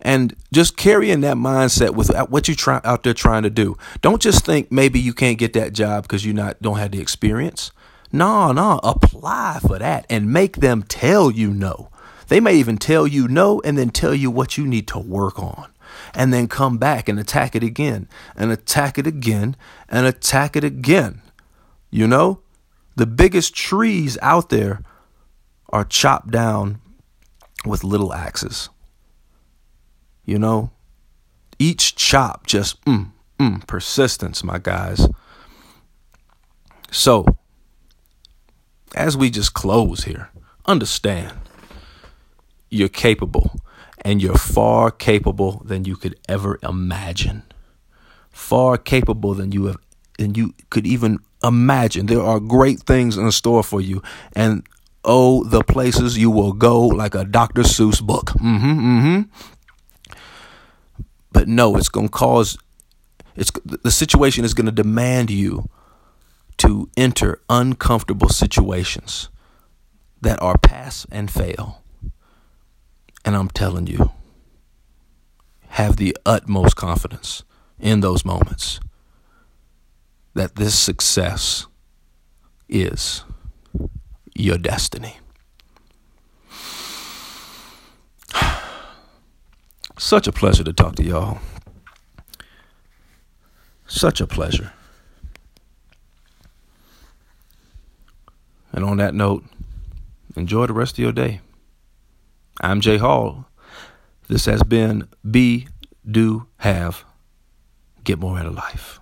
And 0.00 0.36
just 0.52 0.76
carrying 0.76 1.20
that 1.22 1.36
mindset 1.36 1.94
with 1.94 2.14
uh, 2.14 2.26
what 2.26 2.48
you 2.48 2.54
try 2.54 2.80
out 2.84 3.04
there 3.04 3.14
trying 3.14 3.42
to 3.44 3.50
do. 3.50 3.76
Don't 4.02 4.20
just 4.20 4.44
think 4.44 4.70
maybe 4.70 5.00
you 5.00 5.14
can't 5.14 5.38
get 5.38 5.54
that 5.54 5.72
job 5.72 6.04
because 6.04 6.24
you 6.26 6.34
not 6.34 6.60
don't 6.60 6.78
have 6.78 6.90
the 6.90 7.00
experience. 7.00 7.70
No, 8.12 8.52
no, 8.52 8.80
apply 8.84 9.60
for 9.66 9.78
that 9.78 10.06
and 10.08 10.32
make 10.32 10.56
them 10.56 10.82
tell 10.82 11.30
you 11.30 11.52
no. 11.52 11.90
They 12.28 12.40
may 12.40 12.54
even 12.54 12.78
tell 12.78 13.06
you 13.06 13.28
no 13.28 13.60
and 13.62 13.76
then 13.76 13.90
tell 13.90 14.14
you 14.14 14.30
what 14.30 14.56
you 14.56 14.66
need 14.66 14.88
to 14.88 14.98
work 14.98 15.38
on. 15.38 15.70
And 16.14 16.32
then 16.32 16.48
come 16.48 16.78
back 16.78 17.08
and 17.08 17.18
attack 17.20 17.54
it 17.54 17.62
again 17.62 18.08
and 18.36 18.50
attack 18.50 18.98
it 18.98 19.06
again 19.06 19.56
and 19.88 20.06
attack 20.06 20.56
it 20.56 20.64
again. 20.64 21.22
You 21.90 22.08
know, 22.08 22.40
the 22.96 23.06
biggest 23.06 23.54
trees 23.54 24.18
out 24.22 24.48
there 24.48 24.82
are 25.70 25.84
chopped 25.84 26.30
down 26.30 26.80
with 27.64 27.84
little 27.84 28.12
axes. 28.12 28.68
You 30.24 30.38
know, 30.38 30.70
each 31.58 31.96
chop 31.96 32.46
just, 32.46 32.82
mm, 32.84 33.10
mm, 33.38 33.66
persistence, 33.66 34.42
my 34.42 34.58
guys. 34.58 35.06
So, 36.90 37.26
as 38.94 39.16
we 39.16 39.30
just 39.30 39.54
close 39.54 40.04
here, 40.04 40.30
understand 40.66 41.32
you're 42.74 42.88
capable 42.88 43.56
and 44.04 44.22
you're 44.22 44.36
far 44.36 44.90
capable 44.90 45.62
than 45.64 45.84
you 45.84 45.96
could 45.96 46.18
ever 46.28 46.58
imagine. 46.62 47.42
Far 48.30 48.76
capable 48.76 49.34
than 49.34 49.52
you 49.52 49.66
have 49.66 49.78
than 50.18 50.34
you 50.34 50.54
could 50.70 50.86
even 50.86 51.18
imagine. 51.42 52.06
There 52.06 52.22
are 52.22 52.40
great 52.40 52.80
things 52.80 53.16
in 53.16 53.30
store 53.32 53.62
for 53.62 53.80
you 53.80 54.02
and 54.34 54.66
oh 55.04 55.44
the 55.44 55.62
places 55.62 56.18
you 56.18 56.30
will 56.30 56.52
go 56.52 56.86
like 56.86 57.14
a 57.14 57.24
Dr. 57.24 57.62
Seuss 57.62 58.02
book. 58.02 58.26
Mhm 58.40 58.78
mhm. 58.80 59.28
But 61.32 61.48
no, 61.48 61.76
it's 61.76 61.88
going 61.88 62.08
to 62.08 62.12
cause 62.12 62.58
it's 63.36 63.50
the 63.64 63.90
situation 63.90 64.44
is 64.44 64.54
going 64.54 64.66
to 64.66 64.72
demand 64.72 65.30
you 65.30 65.68
to 66.58 66.88
enter 66.96 67.40
uncomfortable 67.48 68.28
situations 68.28 69.28
that 70.20 70.40
are 70.40 70.56
pass 70.58 71.06
and 71.10 71.30
fail. 71.30 71.83
And 73.24 73.34
I'm 73.36 73.48
telling 73.48 73.86
you, 73.86 74.10
have 75.68 75.96
the 75.96 76.16
utmost 76.26 76.76
confidence 76.76 77.42
in 77.80 78.00
those 78.00 78.24
moments 78.24 78.80
that 80.34 80.56
this 80.56 80.78
success 80.78 81.66
is 82.68 83.24
your 84.34 84.58
destiny. 84.58 85.18
Such 89.98 90.26
a 90.26 90.32
pleasure 90.32 90.64
to 90.64 90.72
talk 90.72 90.96
to 90.96 91.04
y'all. 91.04 91.38
Such 93.86 94.20
a 94.20 94.26
pleasure. 94.26 94.72
And 98.72 98.84
on 98.84 98.96
that 98.96 99.14
note, 99.14 99.44
enjoy 100.34 100.66
the 100.66 100.72
rest 100.72 100.94
of 100.94 100.98
your 100.98 101.12
day. 101.12 101.40
I'm 102.60 102.80
Jay 102.80 102.98
Hall. 102.98 103.46
This 104.28 104.46
has 104.46 104.62
been 104.62 105.08
Be, 105.28 105.66
Do, 106.08 106.46
Have, 106.58 107.04
Get 108.04 108.20
More 108.20 108.38
Out 108.38 108.46
of 108.46 108.54
Life. 108.54 109.00